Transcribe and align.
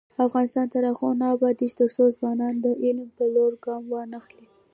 افغانستان 0.25 0.65
تر 0.73 0.83
هغو 0.89 1.09
نه 1.21 1.25
ابادیږي، 1.35 1.75
ترڅو 1.79 2.03
ځوانان 2.17 2.53
د 2.65 2.67
علم 2.83 3.07
په 3.17 3.23
لور 3.33 3.51
ګام 3.65 3.83
واخلي. 3.89 4.47